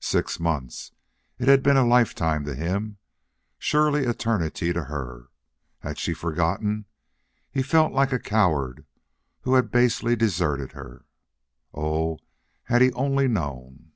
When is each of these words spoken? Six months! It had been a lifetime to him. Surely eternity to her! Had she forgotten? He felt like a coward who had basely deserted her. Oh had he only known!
Six 0.00 0.40
months! 0.40 0.92
It 1.38 1.48
had 1.48 1.62
been 1.62 1.76
a 1.76 1.84
lifetime 1.86 2.46
to 2.46 2.54
him. 2.54 2.96
Surely 3.58 4.06
eternity 4.06 4.72
to 4.72 4.84
her! 4.84 5.28
Had 5.80 5.98
she 5.98 6.14
forgotten? 6.14 6.86
He 7.50 7.62
felt 7.62 7.92
like 7.92 8.10
a 8.10 8.18
coward 8.18 8.86
who 9.42 9.52
had 9.52 9.70
basely 9.70 10.16
deserted 10.16 10.72
her. 10.72 11.04
Oh 11.74 12.18
had 12.62 12.80
he 12.80 12.90
only 12.94 13.28
known! 13.28 13.92